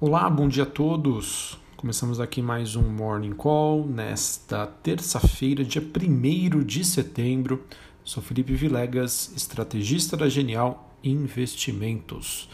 Olá, 0.00 0.30
bom 0.30 0.46
dia 0.46 0.62
a 0.62 0.66
todos. 0.66 1.58
Começamos 1.76 2.20
aqui 2.20 2.40
mais 2.40 2.76
um 2.76 2.88
Morning 2.88 3.32
Call 3.32 3.84
nesta 3.84 4.64
terça-feira, 4.64 5.64
dia 5.64 5.82
1 5.82 6.62
de 6.62 6.84
setembro. 6.84 7.64
Sou 8.04 8.22
Felipe 8.22 8.54
Vilegas, 8.54 9.32
estrategista 9.34 10.16
da 10.16 10.28
Genial 10.28 10.94
Investimentos. 11.02 12.48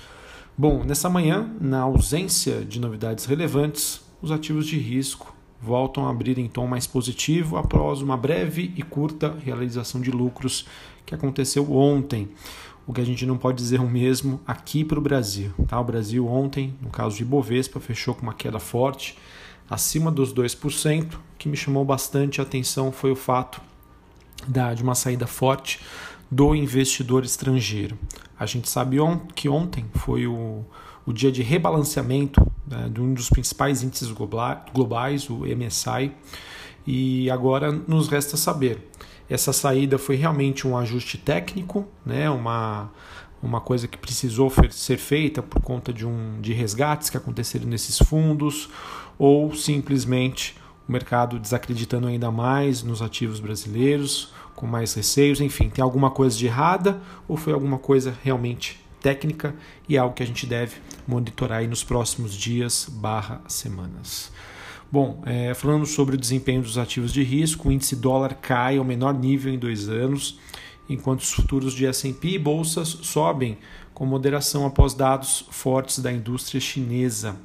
Bom, 0.57 0.85
nessa 0.85 1.11
manhã, 1.11 1.54
na 1.61 1.83
ausência 1.83 2.64
de 2.64 2.80
novidades 2.80 3.27
relevantes, 3.27 4.00
os 4.22 4.32
ativos 4.32 4.66
de 4.66 4.79
risco 4.79 5.34
voltam 5.65 6.07
a 6.07 6.11
abrir 6.11 6.39
em 6.39 6.46
tom 6.46 6.67
mais 6.67 6.87
positivo 6.87 7.57
após 7.57 8.03
uma 8.03 8.17
breve 8.17 8.73
e 8.77 8.83
curta 8.83 9.37
realização 9.43 10.01
de 10.01 10.11
lucros 10.11 10.67
que 11.07 11.14
aconteceu 11.14 11.73
ontem 11.73 12.29
o 12.87 12.93
que 12.93 13.01
a 13.01 13.05
gente 13.05 13.25
não 13.25 13.39
pode 13.39 13.57
dizer 13.57 13.81
o 13.81 13.89
mesmo 13.89 14.41
aqui 14.46 14.85
para 14.85 14.99
o 14.99 15.03
Brasil. 15.03 15.53
Tá? 15.67 15.81
O 15.81 15.85
Brasil 15.85 16.27
ontem, 16.29 16.75
no 16.82 16.91
caso 16.91 17.17
de 17.17 17.25
Bovespa, 17.25 17.81
fechou 17.81 18.14
com 18.14 18.23
uma 18.23 18.35
queda 18.35 18.58
forte, 18.58 19.17
acima 19.69 20.11
dos 20.11 20.35
2%. 20.35 21.14
O 21.14 21.19
que 21.39 21.49
me 21.49 21.57
chamou 21.57 21.85
bastante 21.85 22.41
atenção 22.41 22.93
foi 22.93 23.11
o 23.11 23.17
fato 23.17 23.61
de 24.77 24.83
uma 24.83 24.94
saída 24.94 25.27
forte 25.27 25.81
do 26.31 26.55
investidor 26.55 27.25
estrangeiro. 27.25 27.99
A 28.39 28.44
gente 28.44 28.69
sabe 28.69 29.00
on 29.00 29.19
que 29.35 29.49
ontem 29.49 29.86
foi 29.94 30.27
o, 30.27 30.64
o 31.07 31.13
dia 31.13 31.33
de 31.33 31.43
rebalanceamento 31.43 32.44
né, 32.67 32.89
de 32.92 33.00
um 33.00 33.14
dos 33.14 33.28
principais 33.28 33.83
índices 33.83 34.11
globais, 34.72 35.28
o 35.28 35.41
MSI, 35.45 36.12
e 36.86 37.31
agora 37.31 37.72
nos 37.72 38.09
resta 38.09 38.36
saber 38.36 38.91
essa 39.28 39.53
saída 39.53 39.98
foi 39.98 40.17
realmente 40.17 40.67
um 40.67 40.77
ajuste 40.77 41.17
técnico, 41.17 41.86
né? 42.05 42.28
uma, 42.28 42.91
uma 43.42 43.61
coisa 43.61 43.89
que 43.89 43.97
precisou 43.97 44.53
ser 44.70 44.98
feita 44.98 45.42
por 45.42 45.62
conta 45.62 45.92
de, 45.92 46.06
um, 46.06 46.41
de 46.41 46.53
resgates 46.53 47.08
que 47.08 47.17
aconteceram 47.17 47.67
nesses 47.67 47.98
fundos, 47.98 48.69
ou 49.19 49.55
simplesmente 49.55 50.56
o 50.86 50.92
mercado 50.92 51.38
desacreditando 51.38 52.06
ainda 52.06 52.31
mais 52.31 52.83
nos 52.83 53.00
ativos 53.00 53.41
brasileiros, 53.41 54.33
com 54.55 54.66
mais 54.66 54.92
receios, 54.94 55.41
enfim, 55.41 55.69
tem 55.69 55.83
alguma 55.83 56.10
coisa 56.10 56.36
de 56.36 56.47
errada 56.47 57.00
ou 57.27 57.36
foi 57.36 57.53
alguma 57.53 57.78
coisa 57.78 58.16
realmente 58.22 58.83
técnica 59.05 59.55
e 59.86 59.97
é 59.97 59.98
algo 59.98 60.14
que 60.14 60.22
a 60.22 60.27
gente 60.27 60.47
deve 60.47 60.77
monitorar 61.06 61.58
aí 61.58 61.69
nos 61.69 61.84
próximos 61.84 62.34
dias 62.34 62.88
barra 62.91 63.42
semanas. 63.47 64.33
Bom, 64.91 65.22
é, 65.27 65.52
falando 65.52 65.84
sobre 65.84 66.14
o 66.14 66.19
desempenho 66.19 66.62
dos 66.62 66.78
ativos 66.78 67.12
de 67.12 67.22
risco, 67.22 67.69
o 67.69 67.72
índice 67.72 67.94
dólar 67.94 68.38
cai 68.41 68.78
ao 68.78 68.84
menor 68.84 69.12
nível 69.12 69.52
em 69.52 69.58
dois 69.58 69.91
anos, 69.91 70.38
enquanto 70.88 71.20
os 71.20 71.30
futuros 71.30 71.75
de 71.75 71.84
S&P 71.84 72.28
e 72.28 72.38
bolsas 72.38 72.88
sobem 73.02 73.58
com 73.92 74.06
moderação 74.06 74.64
após 74.64 74.94
dados 74.94 75.44
fortes 75.50 75.98
da 75.98 76.10
indústria 76.10 76.58
chinesa. 76.58 77.36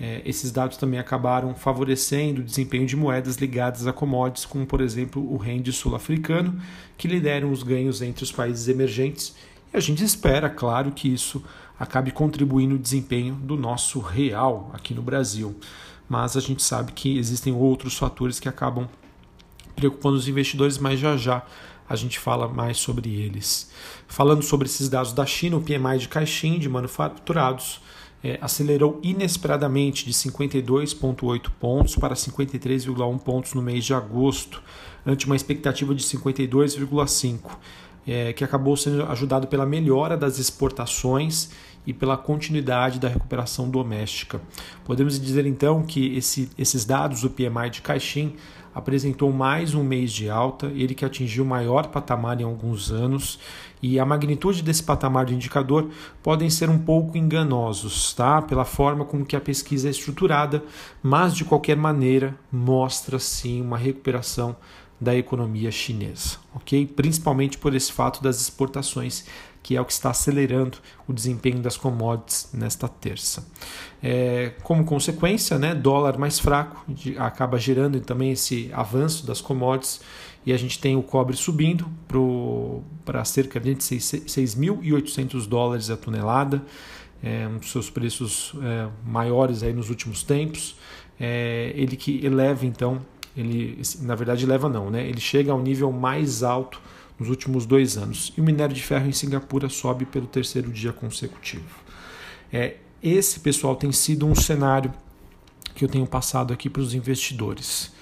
É, 0.00 0.22
esses 0.24 0.50
dados 0.50 0.76
também 0.76 0.98
acabaram 0.98 1.54
favorecendo 1.54 2.40
o 2.40 2.44
desempenho 2.44 2.86
de 2.86 2.96
moedas 2.96 3.36
ligadas 3.36 3.86
a 3.86 3.92
commodities, 3.92 4.46
como 4.46 4.66
por 4.66 4.80
exemplo 4.80 5.22
o 5.32 5.36
rende 5.36 5.72
sul-africano, 5.72 6.60
que 6.96 7.06
lideram 7.06 7.52
os 7.52 7.62
ganhos 7.62 8.02
entre 8.02 8.24
os 8.24 8.32
países 8.32 8.66
emergentes. 8.66 9.36
E 9.72 9.76
a 9.76 9.80
gente 9.80 10.02
espera, 10.02 10.48
claro, 10.48 10.92
que 10.92 11.08
isso 11.08 11.42
acabe 11.78 12.10
contribuindo 12.10 12.74
no 12.74 12.78
desempenho 12.78 13.34
do 13.34 13.56
nosso 13.56 14.00
real 14.00 14.70
aqui 14.74 14.94
no 14.94 15.02
Brasil 15.02 15.56
mas 16.08 16.36
a 16.36 16.40
gente 16.40 16.62
sabe 16.62 16.92
que 16.92 17.18
existem 17.18 17.52
outros 17.52 17.96
fatores 17.96 18.40
que 18.40 18.48
acabam 18.48 18.88
preocupando 19.76 20.16
os 20.16 20.26
investidores, 20.26 20.78
mas 20.78 20.98
já 20.98 21.16
já 21.16 21.44
a 21.88 21.94
gente 21.94 22.18
fala 22.18 22.48
mais 22.48 22.78
sobre 22.78 23.14
eles. 23.14 23.70
Falando 24.06 24.42
sobre 24.42 24.66
esses 24.66 24.88
dados 24.88 25.12
da 25.12 25.24
China, 25.24 25.56
o 25.56 25.62
PMI 25.62 25.98
de 25.98 26.08
Caixin 26.08 26.58
de 26.58 26.68
manufaturados 26.68 27.80
é, 28.22 28.38
acelerou 28.42 28.98
inesperadamente 29.02 30.04
de 30.04 30.12
52,8 30.12 31.50
pontos 31.60 31.96
para 31.96 32.14
53,1 32.14 33.18
pontos 33.20 33.54
no 33.54 33.62
mês 33.62 33.84
de 33.84 33.94
agosto, 33.94 34.62
ante 35.06 35.26
uma 35.26 35.36
expectativa 35.36 35.94
de 35.94 36.02
52,5, 36.02 37.38
é, 38.08 38.32
que 38.32 38.42
acabou 38.42 38.74
sendo 38.74 39.04
ajudado 39.04 39.46
pela 39.46 39.66
melhora 39.66 40.16
das 40.16 40.38
exportações 40.38 41.50
e 41.86 41.92
pela 41.92 42.16
continuidade 42.16 42.98
da 42.98 43.06
recuperação 43.06 43.68
doméstica. 43.68 44.40
Podemos 44.84 45.20
dizer 45.20 45.44
então 45.44 45.82
que 45.82 46.16
esse, 46.16 46.50
esses 46.56 46.86
dados 46.86 47.20
do 47.20 47.28
PMI 47.28 47.70
de 47.70 47.82
Caixin 47.82 48.34
apresentou 48.74 49.32
mais 49.32 49.74
um 49.74 49.82
mês 49.82 50.12
de 50.12 50.30
alta, 50.30 50.66
ele 50.74 50.94
que 50.94 51.04
atingiu 51.04 51.44
o 51.44 51.46
maior 51.46 51.88
patamar 51.88 52.40
em 52.40 52.44
alguns 52.44 52.90
anos, 52.90 53.38
e 53.82 53.98
a 53.98 54.06
magnitude 54.06 54.62
desse 54.62 54.82
patamar 54.82 55.26
do 55.26 55.32
indicador 55.32 55.90
podem 56.22 56.48
ser 56.48 56.70
um 56.70 56.78
pouco 56.78 57.16
enganosos, 57.18 58.12
tá? 58.14 58.40
Pela 58.40 58.64
forma 58.64 59.04
como 59.04 59.24
que 59.26 59.36
a 59.36 59.40
pesquisa 59.40 59.88
é 59.88 59.90
estruturada, 59.90 60.62
mas 61.02 61.34
de 61.34 61.44
qualquer 61.44 61.76
maneira 61.76 62.34
mostra 62.50 63.18
sim 63.18 63.60
uma 63.60 63.76
recuperação 63.76 64.56
da 65.00 65.14
economia 65.14 65.70
chinesa, 65.70 66.38
ok? 66.54 66.86
Principalmente 66.86 67.56
por 67.56 67.74
esse 67.74 67.92
fato 67.92 68.22
das 68.22 68.40
exportações 68.40 69.24
que 69.62 69.76
é 69.76 69.80
o 69.80 69.84
que 69.84 69.92
está 69.92 70.10
acelerando 70.10 70.78
o 71.06 71.12
desempenho 71.12 71.58
das 71.58 71.76
commodities 71.76 72.48
nesta 72.54 72.88
terça. 72.88 73.46
É, 74.02 74.52
como 74.62 74.84
consequência, 74.84 75.58
né, 75.58 75.74
dólar 75.74 76.16
mais 76.16 76.38
fraco 76.38 76.86
acaba 77.18 77.58
gerando 77.58 78.00
também 78.00 78.32
esse 78.32 78.70
avanço 78.72 79.26
das 79.26 79.40
commodities 79.40 80.00
e 80.46 80.52
a 80.52 80.56
gente 80.56 80.78
tem 80.78 80.96
o 80.96 81.02
cobre 81.02 81.36
subindo 81.36 81.86
para 83.04 83.24
cerca 83.24 83.60
de 83.60 83.74
6.800 83.74 85.46
dólares 85.46 85.90
a 85.90 85.96
tonelada, 85.96 86.64
é, 87.22 87.46
um 87.46 87.58
dos 87.58 87.70
seus 87.70 87.90
preços 87.90 88.54
é, 88.62 88.88
maiores 89.04 89.62
aí 89.62 89.72
nos 89.72 89.90
últimos 89.90 90.22
tempos. 90.22 90.76
É, 91.20 91.72
ele 91.74 91.96
que 91.96 92.24
eleva 92.24 92.64
então, 92.64 93.00
ele 93.38 93.80
na 94.00 94.14
verdade 94.14 94.44
eleva 94.44 94.68
não, 94.68 94.90
né? 94.90 95.08
Ele 95.08 95.20
chega 95.20 95.52
ao 95.52 95.60
nível 95.60 95.92
mais 95.92 96.42
alto 96.42 96.80
nos 97.18 97.28
últimos 97.28 97.66
dois 97.66 97.96
anos. 97.96 98.32
E 98.36 98.40
o 98.40 98.44
minério 98.44 98.74
de 98.74 98.82
ferro 98.82 99.08
em 99.08 99.12
Singapura 99.12 99.68
sobe 99.68 100.04
pelo 100.04 100.26
terceiro 100.26 100.70
dia 100.70 100.92
consecutivo. 100.92 101.64
É, 102.52 102.76
esse, 103.02 103.40
pessoal, 103.40 103.76
tem 103.76 103.92
sido 103.92 104.26
um 104.26 104.34
cenário 104.34 104.92
que 105.74 105.84
eu 105.84 105.88
tenho 105.88 106.06
passado 106.06 106.52
aqui 106.52 106.68
para 106.68 106.82
os 106.82 106.94
investidores 106.94 107.92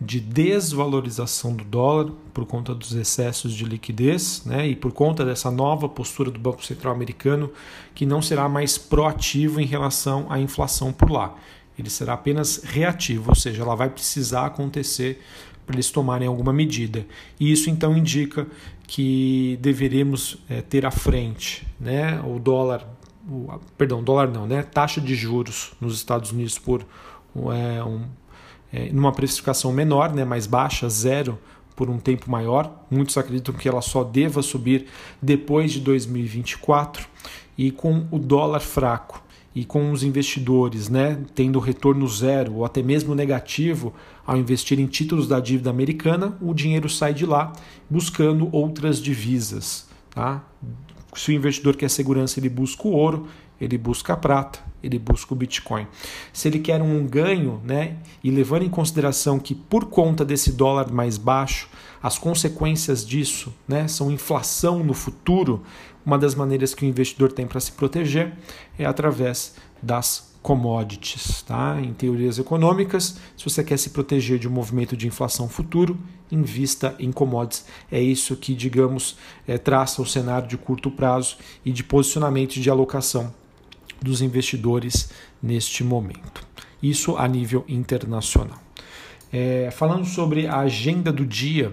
de 0.00 0.20
desvalorização 0.20 1.54
do 1.54 1.64
dólar 1.64 2.12
por 2.32 2.44
conta 2.44 2.74
dos 2.74 2.92
excessos 2.92 3.54
de 3.54 3.64
liquidez 3.64 4.42
né, 4.44 4.68
e 4.68 4.76
por 4.76 4.92
conta 4.92 5.24
dessa 5.24 5.50
nova 5.50 5.88
postura 5.88 6.30
do 6.30 6.38
Banco 6.38 6.64
Central 6.64 6.94
americano 6.94 7.50
que 7.94 8.04
não 8.04 8.20
será 8.20 8.46
mais 8.48 8.76
proativo 8.76 9.58
em 9.58 9.64
relação 9.64 10.26
à 10.30 10.38
inflação 10.38 10.92
por 10.92 11.10
lá. 11.10 11.34
Ele 11.78 11.90
será 11.90 12.14
apenas 12.14 12.62
reativo, 12.64 13.30
ou 13.30 13.34
seja, 13.34 13.62
ela 13.62 13.74
vai 13.74 13.90
precisar 13.90 14.46
acontecer 14.46 15.22
para 15.66 15.76
eles 15.76 15.90
tomarem 15.90 16.28
alguma 16.28 16.52
medida. 16.52 17.04
E 17.38 17.50
isso 17.50 17.68
então 17.68 17.96
indica 17.96 18.46
que 18.86 19.58
deveremos 19.60 20.38
é, 20.48 20.62
ter 20.62 20.86
à 20.86 20.90
frente 20.90 21.66
né, 21.78 22.20
o 22.24 22.38
dólar, 22.38 22.86
o, 23.28 23.58
perdão, 23.76 24.02
dólar 24.02 24.28
não, 24.28 24.46
né, 24.46 24.62
taxa 24.62 25.00
de 25.00 25.14
juros 25.14 25.72
nos 25.80 25.96
Estados 25.96 26.30
Unidos 26.30 26.58
por 26.58 26.86
é, 27.36 27.82
um, 27.82 28.04
é, 28.72 28.90
numa 28.92 29.12
precificação 29.12 29.72
menor, 29.72 30.14
né, 30.14 30.24
mais 30.24 30.46
baixa, 30.46 30.88
zero 30.88 31.38
por 31.74 31.90
um 31.90 31.98
tempo 31.98 32.30
maior. 32.30 32.86
Muitos 32.90 33.18
acreditam 33.18 33.54
que 33.54 33.68
ela 33.68 33.82
só 33.82 34.04
deva 34.04 34.42
subir 34.42 34.86
depois 35.20 35.72
de 35.72 35.80
2024 35.80 37.06
e 37.58 37.70
com 37.70 38.06
o 38.10 38.18
dólar 38.18 38.60
fraco 38.60 39.25
e 39.56 39.64
com 39.64 39.90
os 39.90 40.02
investidores 40.02 40.90
né, 40.90 41.18
tendo 41.34 41.58
retorno 41.58 42.06
zero 42.06 42.56
ou 42.56 42.64
até 42.66 42.82
mesmo 42.82 43.14
negativo 43.14 43.94
ao 44.26 44.36
investir 44.36 44.78
em 44.78 44.86
títulos 44.86 45.26
da 45.26 45.40
dívida 45.40 45.70
americana, 45.70 46.36
o 46.42 46.52
dinheiro 46.52 46.90
sai 46.90 47.14
de 47.14 47.24
lá 47.24 47.54
buscando 47.88 48.50
outras 48.52 49.00
divisas. 49.00 49.88
Tá? 50.10 50.44
Se 51.14 51.30
o 51.30 51.34
investidor 51.34 51.74
quer 51.74 51.88
segurança, 51.88 52.38
ele 52.38 52.50
busca 52.50 52.86
o 52.86 52.92
ouro, 52.92 53.28
ele 53.60 53.78
busca 53.78 54.12
a 54.12 54.16
prata, 54.16 54.58
ele 54.82 54.98
busca 54.98 55.32
o 55.32 55.36
Bitcoin. 55.36 55.86
Se 56.32 56.48
ele 56.48 56.58
quer 56.58 56.80
um 56.82 57.06
ganho, 57.06 57.60
né, 57.64 57.96
e 58.22 58.30
levando 58.30 58.62
em 58.62 58.68
consideração 58.68 59.38
que 59.38 59.54
por 59.54 59.86
conta 59.86 60.24
desse 60.24 60.52
dólar 60.52 60.92
mais 60.92 61.16
baixo, 61.16 61.68
as 62.02 62.18
consequências 62.18 63.04
disso 63.04 63.52
né, 63.66 63.88
são 63.88 64.10
inflação 64.10 64.84
no 64.84 64.94
futuro, 64.94 65.62
uma 66.04 66.18
das 66.18 66.34
maneiras 66.34 66.74
que 66.74 66.84
o 66.84 66.88
investidor 66.88 67.32
tem 67.32 67.46
para 67.46 67.60
se 67.60 67.72
proteger 67.72 68.32
é 68.78 68.84
através 68.84 69.54
das 69.82 70.36
commodities. 70.40 71.42
Tá? 71.42 71.80
Em 71.80 71.92
teorias 71.92 72.38
econômicas, 72.38 73.18
se 73.36 73.42
você 73.42 73.64
quer 73.64 73.76
se 73.76 73.90
proteger 73.90 74.38
de 74.38 74.46
um 74.46 74.52
movimento 74.52 74.96
de 74.96 75.08
inflação 75.08 75.48
futuro, 75.48 75.98
invista 76.30 76.94
em 77.00 77.10
commodities. 77.10 77.64
É 77.90 78.00
isso 78.00 78.36
que, 78.36 78.54
digamos, 78.54 79.16
é, 79.48 79.58
traça 79.58 80.00
o 80.00 80.06
cenário 80.06 80.46
de 80.46 80.56
curto 80.56 80.88
prazo 80.90 81.38
e 81.64 81.72
de 81.72 81.82
posicionamento 81.82 82.60
de 82.60 82.70
alocação 82.70 83.34
dos 84.00 84.22
investidores 84.22 85.10
neste 85.42 85.82
momento. 85.82 86.46
Isso 86.82 87.16
a 87.16 87.26
nível 87.26 87.64
internacional. 87.68 88.60
É, 89.32 89.70
falando 89.70 90.04
sobre 90.04 90.46
a 90.46 90.58
agenda 90.58 91.12
do 91.12 91.24
dia, 91.24 91.72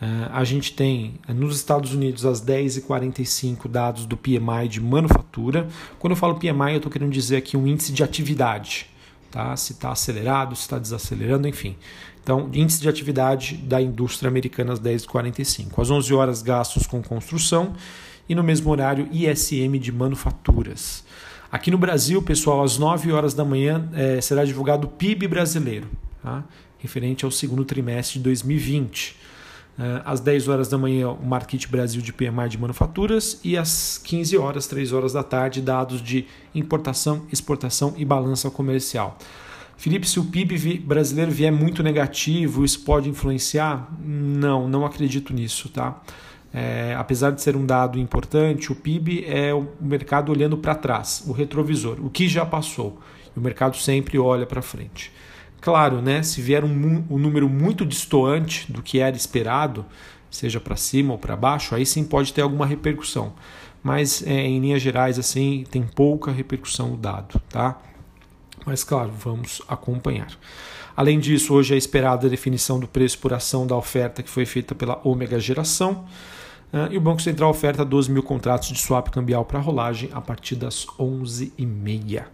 Uh, 0.00 0.32
a 0.32 0.44
gente 0.44 0.72
tem 0.72 1.16
nos 1.28 1.54
Estados 1.56 1.92
Unidos 1.92 2.24
às 2.24 2.40
10h45 2.40 3.68
dados 3.68 4.06
do 4.06 4.16
PMI 4.16 4.66
de 4.66 4.80
manufatura. 4.80 5.68
Quando 5.98 6.12
eu 6.12 6.16
falo 6.16 6.36
PMI, 6.36 6.70
eu 6.70 6.76
estou 6.78 6.90
querendo 6.90 7.12
dizer 7.12 7.36
aqui 7.36 7.54
um 7.54 7.66
índice 7.66 7.92
de 7.92 8.02
atividade, 8.02 8.88
tá? 9.30 9.54
se 9.58 9.72
está 9.72 9.90
acelerado, 9.90 10.56
se 10.56 10.62
está 10.62 10.78
desacelerando, 10.78 11.46
enfim. 11.46 11.76
Então, 12.22 12.48
índice 12.54 12.80
de 12.80 12.88
atividade 12.88 13.56
da 13.58 13.78
indústria 13.80 14.30
americana 14.30 14.72
às 14.72 14.80
10h45. 14.80 15.78
Às 15.78 15.90
11 15.90 16.14
horas, 16.14 16.40
gastos 16.40 16.86
com 16.86 17.02
construção 17.02 17.74
e 18.26 18.34
no 18.34 18.42
mesmo 18.42 18.70
horário, 18.70 19.06
ISM 19.12 19.78
de 19.78 19.92
manufaturas. 19.92 21.04
Aqui 21.52 21.68
no 21.68 21.78
Brasil, 21.78 22.22
pessoal, 22.22 22.62
às 22.62 22.78
9 22.78 23.10
horas 23.10 23.34
da 23.34 23.44
manhã 23.44 23.88
é, 23.92 24.20
será 24.20 24.44
divulgado 24.44 24.86
o 24.86 24.90
PIB 24.90 25.26
brasileiro, 25.26 25.88
tá? 26.22 26.44
referente 26.78 27.24
ao 27.24 27.30
segundo 27.30 27.64
trimestre 27.64 28.18
de 28.18 28.24
2020. 28.24 29.16
Uh, 29.78 30.02
às 30.04 30.20
10 30.20 30.46
horas 30.46 30.68
da 30.68 30.76
manhã, 30.76 31.08
o 31.08 31.26
Market 31.26 31.66
Brasil 31.66 32.02
de 32.02 32.12
PMI 32.12 32.48
de 32.50 32.58
manufaturas 32.58 33.40
e 33.42 33.56
às 33.56 33.98
15 33.98 34.36
horas, 34.36 34.66
3 34.66 34.92
horas 34.92 35.12
da 35.14 35.22
tarde, 35.22 35.60
dados 35.60 36.02
de 36.02 36.26
importação, 36.54 37.26
exportação 37.32 37.94
e 37.96 38.04
balança 38.04 38.50
comercial. 38.50 39.18
Felipe, 39.76 40.06
se 40.06 40.20
o 40.20 40.24
PIB 40.24 40.78
brasileiro 40.80 41.32
vier 41.32 41.50
muito 41.50 41.82
negativo, 41.82 42.64
isso 42.64 42.80
pode 42.80 43.08
influenciar? 43.08 43.90
Não, 44.04 44.68
não 44.68 44.84
acredito 44.84 45.32
nisso, 45.32 45.70
tá? 45.70 46.00
É, 46.52 46.94
apesar 46.98 47.30
de 47.30 47.40
ser 47.40 47.54
um 47.56 47.64
dado 47.64 47.98
importante, 47.98 48.72
o 48.72 48.74
PIB 48.74 49.24
é 49.26 49.54
o 49.54 49.68
mercado 49.80 50.32
olhando 50.32 50.58
para 50.58 50.74
trás, 50.74 51.22
o 51.26 51.32
retrovisor, 51.32 51.98
o 52.04 52.10
que 52.10 52.28
já 52.28 52.44
passou. 52.44 52.98
o 53.36 53.40
mercado 53.40 53.76
sempre 53.76 54.18
olha 54.18 54.44
para 54.44 54.60
frente. 54.60 55.12
Claro, 55.60 56.00
né, 56.00 56.22
se 56.22 56.40
vier 56.40 56.64
um, 56.64 57.04
um 57.08 57.18
número 57.18 57.48
muito 57.48 57.84
distoante 57.84 58.70
do 58.72 58.82
que 58.82 58.98
era 58.98 59.14
esperado, 59.14 59.84
seja 60.30 60.58
para 60.58 60.76
cima 60.76 61.12
ou 61.12 61.18
para 61.18 61.36
baixo, 61.36 61.74
aí 61.74 61.84
sim 61.84 62.02
pode 62.02 62.32
ter 62.32 62.42
alguma 62.42 62.66
repercussão. 62.66 63.34
Mas 63.82 64.22
é, 64.26 64.32
em 64.32 64.58
linhas 64.60 64.82
gerais, 64.82 65.18
assim, 65.18 65.64
tem 65.70 65.82
pouca 65.82 66.30
repercussão 66.30 66.94
o 66.94 66.96
dado, 66.96 67.40
tá? 67.48 67.78
Mas 68.66 68.84
claro, 68.84 69.10
vamos 69.10 69.62
acompanhar. 69.68 70.28
Além 71.00 71.18
disso, 71.18 71.54
hoje 71.54 71.72
é 71.72 71.78
esperada 71.78 72.26
a 72.26 72.30
definição 72.30 72.78
do 72.78 72.86
preço 72.86 73.18
por 73.20 73.32
ação 73.32 73.66
da 73.66 73.74
oferta 73.74 74.22
que 74.22 74.28
foi 74.28 74.44
feita 74.44 74.74
pela 74.74 75.00
Ômega 75.02 75.40
Geração. 75.40 76.04
Uh, 76.70 76.92
e 76.92 76.98
o 76.98 77.00
Banco 77.00 77.22
Central 77.22 77.48
oferta 77.48 77.86
12 77.86 78.10
mil 78.10 78.22
contratos 78.22 78.68
de 78.68 78.78
swap 78.78 79.08
cambial 79.08 79.42
para 79.46 79.58
rolagem 79.58 80.10
a 80.12 80.20
partir 80.20 80.56
das 80.56 80.84
11h30. 80.98 82.24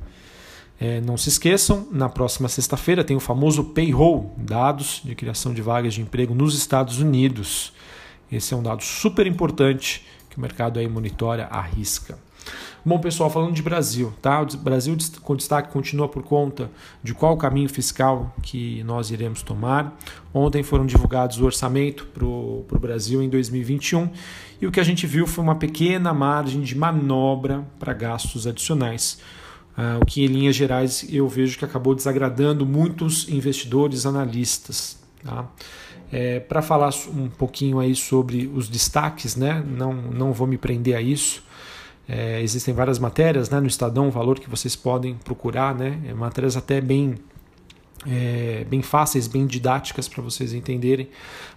É, 0.81 1.01
não 1.01 1.17
se 1.17 1.29
esqueçam, 1.29 1.87
na 1.93 2.09
próxima 2.09 2.49
sexta-feira 2.49 3.05
tem 3.05 3.17
o 3.17 3.21
famoso 3.21 3.63
payroll, 3.63 4.35
dados 4.37 5.01
de 5.05 5.15
criação 5.15 5.55
de 5.55 5.63
vagas 5.63 5.95
de 5.95 6.01
emprego 6.01 6.35
nos 6.35 6.59
Estados 6.59 6.99
Unidos. 6.99 7.73
Esse 8.33 8.53
é 8.53 8.57
um 8.57 8.65
dado 8.65 8.83
super 8.83 9.29
importante 9.29 10.05
que 10.29 10.39
o 10.39 10.41
mercado 10.41 10.81
aí 10.81 10.89
monitora 10.89 11.47
à 11.53 11.61
risca. 11.61 12.19
Bom, 12.85 12.99
pessoal, 12.99 13.29
falando 13.29 13.53
de 13.53 13.63
Brasil, 13.63 14.13
tá? 14.23 14.41
O 14.41 14.57
Brasil 14.59 14.97
com 15.23 15.35
destaque 15.35 15.73
continua 15.73 16.09
por 16.09 16.23
conta 16.23 16.71
de 17.03 17.15
qual 17.15 17.37
caminho 17.37 17.69
fiscal 17.69 18.35
que 18.43 18.83
nós 18.85 19.11
iremos 19.11 19.43
tomar. 19.43 19.99
Ontem 20.33 20.63
foram 20.63 20.87
divulgados 20.87 21.41
o 21.41 21.45
orçamento 21.45 22.07
para 22.07 22.25
o 22.25 22.65
Brasil 22.81 23.23
em 23.23 23.29
2021 23.29 24.09
e 24.61 24.67
o 24.67 24.71
que 24.71 24.81
a 24.81 24.85
gente 24.85 25.07
viu 25.07 25.27
foi 25.27 25.43
uma 25.43 25.57
pequena 25.57 26.15
margem 26.15 26.61
de 26.61 26.77
manobra 26.77 27.65
para 27.79 27.93
gastos 27.93 28.47
adicionais 28.47 29.19
Uh, 29.77 30.01
o 30.01 30.07
que, 30.07 30.25
em 30.25 30.29
linhas 30.29 30.57
gerais, 30.57 31.07
eu 31.11 31.29
vejo 31.29 31.59
que 31.59 31.65
acabou 31.65 31.95
desagradando 31.95 32.65
muitos 32.65 33.29
investidores 33.29 34.07
analistas. 34.07 34.99
Tá? 35.23 35.47
É, 36.11 36.41
Para 36.41 36.63
falar 36.63 36.91
um 37.15 37.29
pouquinho 37.29 37.79
aí 37.79 37.95
sobre 37.95 38.51
os 38.55 38.71
destaques, 38.71 39.37
né? 39.37 39.63
não, 39.67 39.93
não 39.93 40.33
vou 40.33 40.47
me 40.47 40.57
prender 40.57 40.97
a 40.97 41.03
isso. 41.03 41.45
É, 42.09 42.41
existem 42.41 42.73
várias 42.73 42.99
matérias 42.99 43.51
né, 43.51 43.61
no 43.61 43.67
Estadão, 43.67 44.11
valor 44.11 44.39
que 44.39 44.49
vocês 44.49 44.77
podem 44.77 45.15
procurar, 45.15 45.75
né? 45.75 45.99
É, 46.07 46.15
matérias 46.15 46.57
até 46.57 46.81
bem, 46.81 47.17
é, 48.07 48.65
bem 48.69 48.83
fáceis, 48.83 49.27
bem 49.27 49.47
didáticas 49.47 50.09
para 50.09 50.23
vocês 50.23 50.53
entenderem. 50.53 51.09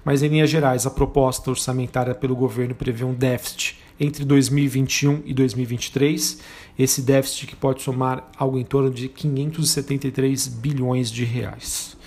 Mas, 0.03 0.23
em 0.23 0.27
linhas 0.27 0.49
gerais, 0.49 0.85
a 0.85 0.89
proposta 0.89 1.49
orçamentária 1.51 2.15
pelo 2.15 2.35
governo 2.35 2.73
prevê 2.73 3.03
um 3.03 3.13
déficit 3.13 3.77
entre 3.99 4.23
2021 4.23 5.23
e 5.25 5.33
2023 5.33 6.39
esse 6.79 7.01
déficit 7.01 7.45
que 7.45 7.55
pode 7.57 7.81
somar 7.81 8.31
algo 8.37 8.57
em 8.57 8.63
torno 8.63 8.89
de 8.89 9.09
573 9.09 10.47
bilhões 10.47 11.11
de 11.11 11.25
reais. 11.25 11.97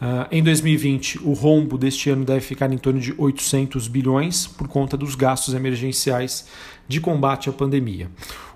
Uh, 0.00 0.28
em 0.30 0.42
2020, 0.42 1.20
o 1.24 1.32
rombo 1.32 1.78
deste 1.78 2.10
ano 2.10 2.24
deve 2.24 2.40
ficar 2.40 2.70
em 2.70 2.76
torno 2.76 3.00
de 3.00 3.14
800 3.16 3.88
bilhões 3.88 4.46
por 4.46 4.68
conta 4.68 4.96
dos 4.96 5.14
gastos 5.14 5.54
emergenciais 5.54 6.46
de 6.86 7.00
combate 7.00 7.48
à 7.48 7.52
pandemia. 7.52 8.10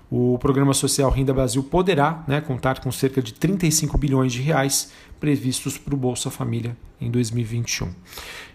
O 0.09 0.37
Programa 0.37 0.73
Social 0.73 1.09
Renda 1.09 1.33
Brasil 1.33 1.63
poderá 1.63 2.23
né, 2.27 2.41
contar 2.41 2.79
com 2.79 2.91
cerca 2.91 3.21
de 3.21 3.33
35 3.33 3.97
bilhões 3.97 4.33
de 4.33 4.41
reais 4.41 4.91
previstos 5.19 5.77
para 5.77 5.95
o 5.95 5.97
Bolsa 5.97 6.29
Família 6.29 6.77
em 6.99 7.09
2021. 7.09 7.89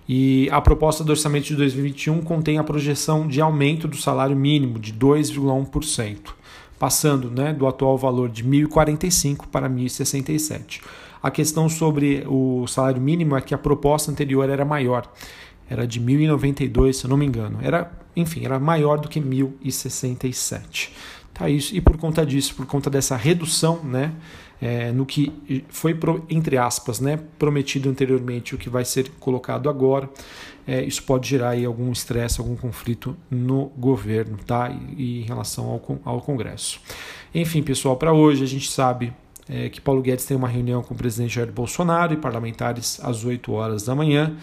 E 0.08 0.48
a 0.52 0.60
proposta 0.60 1.02
do 1.02 1.10
orçamento 1.10 1.46
de 1.46 1.56
2021 1.56 2.20
contém 2.20 2.58
a 2.58 2.64
projeção 2.64 3.26
de 3.26 3.40
aumento 3.40 3.88
do 3.88 3.96
salário 3.96 4.36
mínimo 4.36 4.78
de 4.78 4.92
2,1% 4.92 6.36
passando 6.78 7.30
né, 7.30 7.52
do 7.52 7.66
atual 7.66 7.96
valor 7.96 8.28
de 8.28 8.44
1.045 8.44 9.46
para 9.50 9.68
1.067. 9.68 10.82
A 11.22 11.30
questão 11.30 11.68
sobre 11.68 12.24
o 12.26 12.66
salário 12.66 13.00
mínimo 13.00 13.36
é 13.36 13.40
que 13.40 13.54
a 13.54 13.58
proposta 13.58 14.10
anterior 14.10 14.48
era 14.48 14.64
maior, 14.64 15.10
era 15.68 15.86
de 15.86 16.00
1.092, 16.00 16.92
se 16.92 17.04
eu 17.04 17.10
não 17.10 17.16
me 17.16 17.26
engano. 17.26 17.58
Era, 17.62 17.90
enfim, 18.14 18.44
era 18.44 18.58
maior 18.58 18.98
do 18.98 19.08
que 19.08 19.20
1.067. 19.20 20.90
Tá 21.34 21.50
isso 21.50 21.76
e 21.76 21.82
por 21.82 21.98
conta 21.98 22.24
disso, 22.24 22.54
por 22.54 22.64
conta 22.64 22.88
dessa 22.88 23.14
redução, 23.14 23.80
né, 23.84 24.14
é, 24.58 24.90
no 24.90 25.04
que 25.04 25.62
foi, 25.68 25.94
entre 26.30 26.56
aspas, 26.56 26.98
né, 26.98 27.20
prometido 27.38 27.90
anteriormente, 27.90 28.54
o 28.54 28.58
que 28.58 28.70
vai 28.70 28.86
ser 28.86 29.10
colocado 29.20 29.68
agora, 29.68 30.08
é, 30.66 30.82
isso 30.82 31.02
pode 31.02 31.28
gerar 31.28 31.50
aí 31.50 31.66
algum 31.66 31.92
estresse, 31.92 32.40
algum 32.40 32.56
conflito 32.56 33.14
no 33.30 33.66
governo 33.76 34.38
tá? 34.46 34.70
e, 34.70 35.02
e 35.02 35.20
em 35.20 35.24
relação 35.24 35.66
ao, 35.66 35.98
ao 36.04 36.22
Congresso. 36.22 36.80
Enfim, 37.34 37.62
pessoal, 37.62 37.96
para 37.96 38.14
hoje 38.14 38.42
a 38.42 38.46
gente 38.46 38.70
sabe 38.70 39.12
é, 39.48 39.68
que 39.68 39.80
Paulo 39.80 40.02
Guedes 40.02 40.24
tem 40.24 40.36
uma 40.36 40.48
reunião 40.48 40.82
com 40.82 40.94
o 40.94 40.96
presidente 40.96 41.34
Jair 41.34 41.52
Bolsonaro 41.52 42.12
e 42.14 42.16
parlamentares 42.16 43.00
às 43.02 43.24
8 43.24 43.52
horas 43.52 43.84
da 43.84 43.94
manhã. 43.94 44.36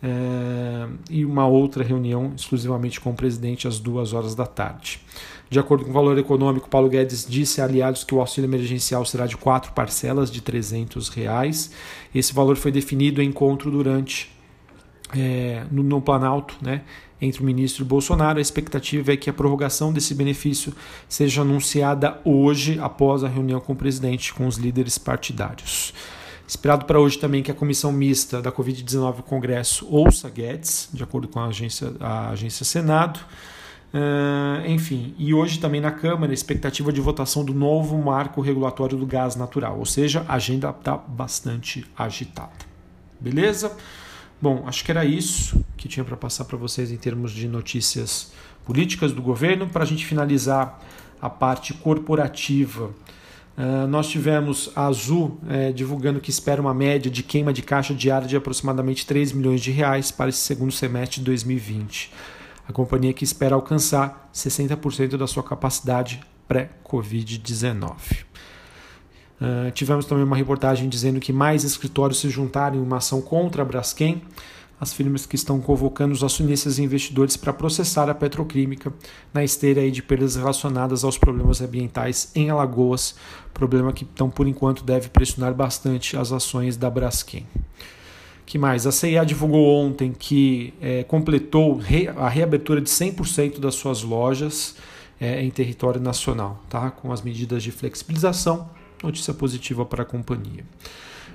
É, 0.00 0.86
e 1.10 1.24
uma 1.24 1.46
outra 1.46 1.82
reunião 1.82 2.32
exclusivamente 2.36 3.00
com 3.00 3.10
o 3.10 3.14
presidente 3.14 3.66
às 3.66 3.80
duas 3.80 4.12
horas 4.12 4.34
da 4.34 4.46
tarde. 4.46 5.00
De 5.50 5.58
acordo 5.58 5.84
com 5.84 5.90
o 5.90 5.94
valor 5.94 6.16
econômico, 6.18 6.68
Paulo 6.68 6.88
Guedes 6.88 7.26
disse 7.28 7.60
a 7.60 7.64
aliados 7.64 8.04
que 8.04 8.14
o 8.14 8.20
auxílio 8.20 8.48
emergencial 8.48 9.04
será 9.04 9.26
de 9.26 9.36
quatro 9.36 9.72
parcelas 9.72 10.30
de 10.30 10.40
300 10.40 11.08
reais. 11.08 11.72
Esse 12.14 12.32
valor 12.32 12.56
foi 12.56 12.70
definido 12.70 13.22
em 13.22 13.28
encontro 13.28 13.70
durante 13.70 14.30
é, 15.16 15.64
no, 15.70 15.82
no 15.82 16.00
Planalto, 16.00 16.54
né, 16.60 16.82
entre 17.20 17.42
o 17.42 17.44
ministro 17.44 17.84
e 17.84 17.86
Bolsonaro. 17.86 18.38
A 18.38 18.42
expectativa 18.42 19.12
é 19.12 19.16
que 19.16 19.28
a 19.28 19.32
prorrogação 19.32 19.92
desse 19.92 20.14
benefício 20.14 20.72
seja 21.08 21.42
anunciada 21.42 22.20
hoje, 22.24 22.78
após 22.80 23.24
a 23.24 23.28
reunião 23.28 23.60
com 23.60 23.72
o 23.72 23.76
presidente, 23.76 24.32
com 24.32 24.46
os 24.46 24.56
líderes 24.56 24.98
partidários. 24.98 25.92
Esperado 26.46 26.86
para 26.86 26.98
hoje 26.98 27.18
também 27.18 27.42
que 27.42 27.50
a 27.50 27.54
comissão 27.54 27.92
mista 27.92 28.40
da 28.40 28.50
Covid-19 28.50 29.22
Congresso 29.22 29.86
ouça 29.90 30.30
Guedes, 30.30 30.88
de 30.92 31.02
acordo 31.02 31.28
com 31.28 31.38
a 31.38 31.46
agência, 31.46 31.92
a 32.00 32.30
agência 32.30 32.64
Senado. 32.64 33.20
Uh, 33.92 34.66
enfim, 34.66 35.14
e 35.18 35.32
hoje 35.32 35.58
também 35.58 35.80
na 35.80 35.90
Câmara, 35.90 36.32
expectativa 36.32 36.92
de 36.92 37.00
votação 37.00 37.44
do 37.44 37.52
novo 37.54 37.96
marco 37.98 38.40
regulatório 38.40 38.96
do 38.96 39.06
gás 39.06 39.34
natural, 39.34 39.78
ou 39.78 39.86
seja, 39.86 40.24
a 40.28 40.34
agenda 40.34 40.70
está 40.70 40.96
bastante 40.96 41.86
agitada. 41.96 42.66
Beleza? 43.20 43.76
Bom, 44.40 44.64
acho 44.68 44.84
que 44.84 44.90
era 44.92 45.04
isso 45.04 45.64
que 45.76 45.88
tinha 45.88 46.04
para 46.04 46.16
passar 46.16 46.44
para 46.44 46.56
vocês 46.56 46.92
em 46.92 46.96
termos 46.96 47.32
de 47.32 47.48
notícias 47.48 48.32
políticas 48.64 49.12
do 49.12 49.20
governo. 49.20 49.66
Para 49.66 49.82
a 49.82 49.86
gente 49.86 50.06
finalizar 50.06 50.80
a 51.20 51.28
parte 51.28 51.74
corporativa, 51.74 52.84
uh, 53.56 53.86
nós 53.88 54.08
tivemos 54.08 54.70
a 54.76 54.86
Azul 54.86 55.40
uh, 55.42 55.72
divulgando 55.72 56.20
que 56.20 56.30
espera 56.30 56.60
uma 56.60 56.72
média 56.72 57.10
de 57.10 57.24
queima 57.24 57.52
de 57.52 57.62
caixa 57.62 57.92
diária 57.92 58.28
de 58.28 58.36
aproximadamente 58.36 59.04
3 59.04 59.32
milhões 59.32 59.60
de 59.60 59.72
reais 59.72 60.12
para 60.12 60.28
esse 60.28 60.38
segundo 60.38 60.70
semestre 60.70 61.18
de 61.18 61.26
2020. 61.26 62.12
A 62.68 62.72
companhia 62.72 63.12
que 63.12 63.24
espera 63.24 63.56
alcançar 63.56 64.30
60% 64.32 65.16
da 65.16 65.26
sua 65.26 65.42
capacidade 65.42 66.20
pré-Covid-19. 66.46 68.27
Uh, 69.40 69.70
tivemos 69.70 70.04
também 70.04 70.24
uma 70.24 70.36
reportagem 70.36 70.88
dizendo 70.88 71.20
que 71.20 71.32
mais 71.32 71.62
escritórios 71.62 72.18
se 72.18 72.28
juntaram 72.28 72.76
em 72.76 72.80
uma 72.80 72.96
ação 72.96 73.20
contra 73.20 73.62
a 73.62 73.64
Braskem, 73.64 74.22
as 74.80 74.92
firmas 74.92 75.26
que 75.26 75.34
estão 75.34 75.60
convocando 75.60 76.12
os 76.12 76.22
acionistas 76.22 76.78
e 76.78 76.82
investidores 76.82 77.36
para 77.36 77.52
processar 77.52 78.08
a 78.08 78.14
petroquímica 78.14 78.92
na 79.34 79.42
esteira 79.42 79.88
de 79.90 80.02
perdas 80.02 80.36
relacionadas 80.36 81.02
aos 81.02 81.18
problemas 81.18 81.60
ambientais 81.60 82.30
em 82.34 82.50
Alagoas, 82.50 83.16
problema 83.52 83.92
que 83.92 84.04
então 84.04 84.30
por 84.30 84.46
enquanto 84.46 84.84
deve 84.84 85.08
pressionar 85.08 85.52
bastante 85.52 86.16
as 86.16 86.32
ações 86.32 86.76
da 86.76 86.88
Braskem. 86.88 87.44
que 88.46 88.56
mais? 88.56 88.86
A 88.86 88.92
CIA 88.92 89.24
divulgou 89.24 89.66
ontem 89.84 90.12
que 90.16 90.72
é, 90.80 91.02
completou 91.04 91.80
a 92.16 92.28
reabertura 92.28 92.80
de 92.80 92.88
100% 92.88 93.58
das 93.58 93.74
suas 93.74 94.02
lojas 94.02 94.76
é, 95.20 95.42
em 95.42 95.50
território 95.50 96.00
nacional, 96.00 96.62
tá? 96.68 96.90
com 96.90 97.12
as 97.12 97.20
medidas 97.20 97.62
de 97.62 97.72
flexibilização. 97.72 98.68
Notícia 99.02 99.32
positiva 99.34 99.84
para 99.84 100.02
a 100.02 100.06
companhia. 100.06 100.64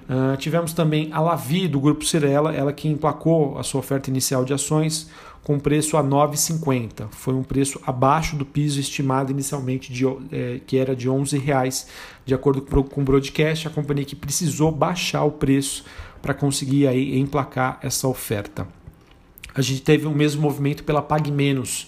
Uh, 0.10 0.36
tivemos 0.38 0.74
também 0.74 1.10
a 1.14 1.20
Lavi, 1.22 1.68
do 1.68 1.80
Grupo 1.80 2.04
Cirela, 2.04 2.54
ela 2.54 2.74
que 2.74 2.90
emplacou 2.90 3.58
a 3.58 3.64
sua 3.64 3.80
oferta 3.80 4.10
inicial 4.10 4.44
de 4.44 4.54
ações 4.54 5.10
com 5.44 5.60
preço 5.60 5.98
a 5.98 6.02
R$ 6.02 6.08
9,50. 6.08 7.08
Foi 7.12 7.34
um 7.34 7.44
preço 7.44 7.80
abaixo 7.86 8.36
do 8.36 8.46
piso 8.46 8.80
estimado 8.80 9.32
inicialmente, 9.32 9.92
de, 9.92 10.06
é, 10.32 10.60
que 10.66 10.78
era 10.78 10.96
de 10.96 11.08
R$ 11.08 11.16
11,00. 11.16 11.88
De 12.26 12.34
acordo 12.34 12.62
com 12.62 13.02
o 13.02 13.04
broadcast, 13.04 13.68
a 13.68 13.72
companhia 13.72 14.06
que 14.06 14.16
precisou 14.16 14.72
baixar 14.72 15.24
o 15.24 15.32
preço 15.32 15.86
para 16.22 16.34
conseguir 16.34 16.88
aí 16.88 17.20
emplacar 17.20 17.80
essa 17.82 18.08
oferta. 18.08 18.66
A 19.54 19.62
gente 19.62 19.82
teve 19.82 20.08
o 20.08 20.12
mesmo 20.12 20.42
movimento 20.42 20.84
pela 20.84 21.02
Pag 21.02 21.30
Menos, 21.30 21.88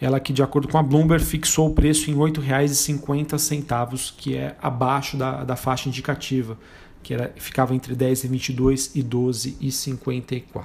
ela 0.00 0.20
que 0.20 0.32
de 0.32 0.42
acordo 0.42 0.68
com 0.68 0.78
a 0.78 0.82
Bloomberg 0.82 1.24
fixou 1.24 1.68
o 1.68 1.74
preço 1.74 2.10
em 2.10 2.14
R$ 2.14 2.20
8,50, 2.20 4.14
que 4.16 4.36
é 4.36 4.56
abaixo 4.60 5.16
da, 5.16 5.44
da 5.44 5.56
faixa 5.56 5.88
indicativa, 5.88 6.58
que 7.02 7.14
era, 7.14 7.32
ficava 7.36 7.74
entre 7.74 7.94
10,22 7.94 8.90
e 8.94 9.02
12,54. 9.02 10.62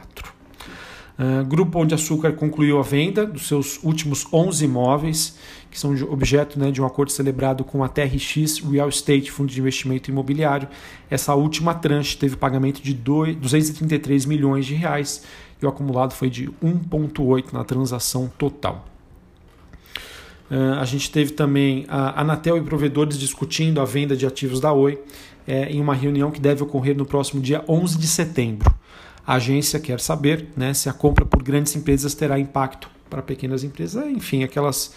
Uh, 1.19 1.45
Grupo 1.45 1.73
Pão 1.73 1.85
de 1.85 1.93
Açúcar 1.93 2.33
concluiu 2.33 2.79
a 2.79 2.81
venda 2.81 3.25
dos 3.25 3.47
seus 3.47 3.81
últimos 3.83 4.25
11 4.33 4.65
imóveis, 4.65 5.37
que 5.69 5.79
são 5.79 5.93
objeto 6.09 6.59
né, 6.59 6.71
de 6.71 6.81
um 6.81 6.85
acordo 6.85 7.11
celebrado 7.11 7.63
com 7.63 7.83
a 7.83 7.87
TRX 7.87 8.59
Real 8.59 8.89
Estate, 8.89 9.31
Fundo 9.31 9.51
de 9.51 9.59
Investimento 9.59 10.09
Imobiliário. 10.09 10.67
Essa 11.09 11.35
última 11.35 11.75
tranche 11.75 12.17
teve 12.17 12.35
pagamento 12.35 12.81
de 12.81 12.93
233 12.93 14.25
milhões 14.25 14.65
de 14.65 14.73
reais 14.73 15.23
e 15.61 15.65
o 15.65 15.69
acumulado 15.69 16.13
foi 16.13 16.29
de 16.29 16.49
1,8 16.61 17.53
na 17.53 17.63
transação 17.63 18.27
total. 18.37 18.90
A 20.79 20.83
gente 20.85 21.09
teve 21.09 21.31
também 21.31 21.85
a 21.87 22.19
Anatel 22.21 22.57
e 22.57 22.61
provedores 22.61 23.17
discutindo 23.17 23.79
a 23.79 23.85
venda 23.85 24.17
de 24.17 24.25
ativos 24.25 24.59
da 24.59 24.73
Oi 24.73 24.99
é, 25.47 25.69
em 25.69 25.79
uma 25.79 25.93
reunião 25.93 26.31
que 26.31 26.39
deve 26.39 26.63
ocorrer 26.63 26.95
no 26.95 27.05
próximo 27.05 27.41
dia 27.41 27.63
11 27.67 27.97
de 27.97 28.07
setembro. 28.07 28.73
A 29.25 29.35
agência 29.35 29.79
quer 29.79 29.99
saber 29.99 30.47
né, 30.55 30.73
se 30.73 30.89
a 30.89 30.93
compra 30.93 31.25
por 31.25 31.43
grandes 31.43 31.75
empresas 31.75 32.13
terá 32.13 32.39
impacto 32.39 32.89
para 33.09 33.21
pequenas 33.21 33.63
empresas, 33.63 34.05
enfim, 34.07 34.43
aquelas 34.43 34.93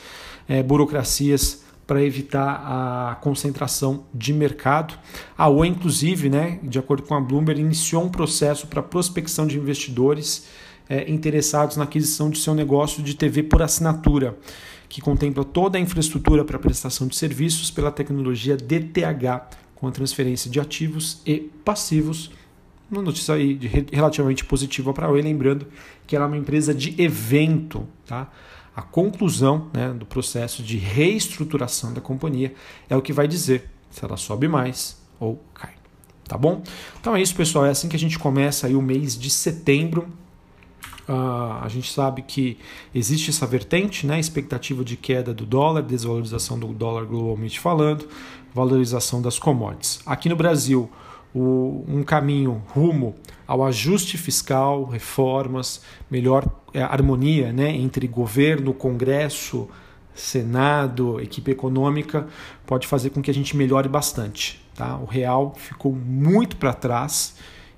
é, 0.49 0.63
burocracias 0.63 1.63
para 1.87 2.03
evitar 2.03 2.63
a 2.65 3.17
concentração 3.17 4.05
de 4.15 4.33
mercado. 4.33 4.95
A 5.37 5.49
Oi, 5.49 5.69
inclusive, 5.69 6.31
né, 6.31 6.59
de 6.63 6.79
acordo 6.79 7.03
com 7.03 7.15
a 7.15 7.21
Bloomberg, 7.21 7.61
iniciou 7.61 8.03
um 8.03 8.09
processo 8.09 8.67
para 8.67 8.83
prospecção 8.83 9.47
de 9.47 9.59
investidores 9.59 10.47
é, 10.89 11.11
interessados 11.11 11.77
na 11.77 11.85
aquisição 11.85 12.31
de 12.31 12.39
seu 12.39 12.55
negócio 12.55 13.03
de 13.03 13.15
TV 13.15 13.43
por 13.43 13.63
assinatura, 13.63 14.37
que 14.89 15.01
contempla 15.01 15.45
toda 15.45 15.79
a 15.79 15.81
infraestrutura 15.81 16.45
para 16.45 16.59
prestação 16.59 17.07
de 17.07 17.17
serviços 17.17 17.71
pela 17.71 17.91
tecnologia 17.91 18.57
DTH, 18.57 19.57
com 19.75 19.89
a 19.89 19.91
transferência 19.91 20.51
de 20.51 20.61
ativos 20.61 21.21
e 21.27 21.51
passivos 21.65 22.31
uma 22.91 23.03
notícia 23.03 23.35
aí 23.35 23.59
relativamente 23.93 24.45
positiva 24.45 24.93
para 24.93 25.07
a 25.07 25.11
Oi, 25.11 25.23
lembrando 25.23 25.67
que 26.07 26.15
ela 26.15 26.27
é 26.27 26.29
uma 26.29 26.37
empresa 26.37 26.75
de 26.75 27.01
evento. 27.01 27.87
Tá? 28.07 28.31
A 28.75 28.83
conclusão 28.83 29.69
né, 29.73 29.93
do 29.93 30.05
processo 30.05 30.63
de 30.63 30.77
reestruturação 30.77 31.93
da 31.93 32.01
companhia 32.01 32.55
é 32.89 32.97
o 32.97 33.03
que 33.03 33.13
vai 33.13 33.27
dizer 33.27 33.71
se 33.91 34.05
ela 34.05 34.17
sobe 34.17 34.49
mais 34.49 35.01
ou 35.19 35.43
cai. 35.55 35.73
Tá 36.27 36.39
bom? 36.39 36.63
Então 37.01 37.15
é 37.15 37.21
isso, 37.21 37.35
pessoal. 37.35 37.67
É 37.67 37.71
assim 37.71 37.89
que 37.89 37.97
a 37.97 37.99
gente 37.99 38.19
começa 38.19 38.67
aí 38.67 38.75
o 38.75 38.83
mês 38.83 39.19
de 39.19 39.31
setembro. 39.31 40.09
Uh, 41.09 41.63
a 41.63 41.69
gente 41.69 41.93
sabe 41.93 42.23
que 42.23 42.57
existe 42.95 43.31
essa 43.31 43.47
vertente, 43.47 44.07
né? 44.07 44.19
expectativa 44.19 44.83
de 44.83 44.97
queda 44.97 45.35
do 45.35 45.45
dólar, 45.45 45.83
desvalorização 45.83 46.59
do 46.59 46.69
dólar 46.69 47.05
globalmente 47.05 47.61
falando, 47.61 48.09
valorização 48.55 49.21
das 49.21 49.39
commodities. 49.39 50.01
Aqui 50.07 50.29
no 50.31 50.37
Brasil, 50.37 50.91
o, 51.35 51.85
um 51.87 52.03
caminho 52.03 52.63
rumo 52.69 53.15
ao 53.47 53.63
ajuste 53.65 54.17
fiscal, 54.17 54.85
reformas, 54.85 55.83
melhor 56.11 56.47
é, 56.73 56.83
harmonia 56.83 57.53
né, 57.53 57.71
entre 57.71 58.07
governo, 58.07 58.73
Congresso, 58.73 59.69
Senado, 60.15 61.21
equipe 61.21 61.51
econômica, 61.51 62.29
pode 62.65 62.87
fazer 62.87 63.11
com 63.11 63.21
que 63.21 63.31
a 63.31 63.35
gente 63.35 63.57
melhore 63.57 63.89
bastante. 63.89 64.65
Tá? 64.75 64.97
O 64.97 65.05
real 65.05 65.55
ficou 65.57 65.93
muito 65.93 66.57
para 66.57 66.73
trás 66.73 67.35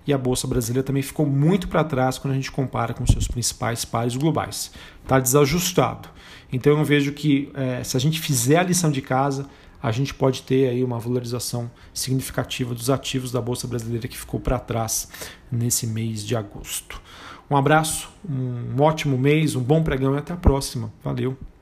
e 0.07 0.13
a 0.13 0.19
Bolsa 0.19 0.47
Brasileira 0.47 0.85
também 0.85 1.03
ficou 1.03 1.27
muito 1.27 1.69
para 1.69 1.83
trás 1.83 2.19
quando 2.19 2.33
a 2.33 2.37
gente 2.37 2.53
compara 2.53 2.95
com 2.95 3.05
seus 3.07 3.27
principais 3.27 3.85
pares 3.85 4.17
globais. 4.17 4.71
Está 5.03 5.19
desajustado. 5.19 6.09
Então 6.53 6.79
eu 6.79 6.85
vejo 6.85 7.13
que 7.13 7.51
é, 7.55 7.83
se 7.83 7.97
a 7.97 8.01
gente 8.01 8.21
fizer 8.21 8.59
a 8.59 8.63
lição 8.63 8.91
de 8.91 9.03
casa, 9.03 9.49
a 9.83 9.91
gente 9.91 10.15
pode 10.15 10.43
ter 10.43 10.69
aí 10.69 10.83
uma 10.83 10.99
valorização 10.99 11.71
significativa 11.93 12.75
dos 12.75 12.89
ativos 12.89 13.33
da 13.33 13.41
Bolsa 13.41 13.67
Brasileira 13.67 14.09
que 14.09 14.17
ficou 14.17 14.41
para 14.41 14.59
trás 14.59 15.09
nesse 15.51 15.87
mês 15.87 16.25
de 16.25 16.37
agosto. 16.37 17.01
Um 17.51 17.57
abraço, 17.57 18.09
um 18.29 18.81
ótimo 18.81 19.17
mês, 19.17 19.55
um 19.55 19.63
bom 19.63 19.83
pregão 19.83 20.15
e 20.15 20.19
até 20.19 20.33
a 20.33 20.37
próxima. 20.37 20.93
Valeu! 21.05 21.56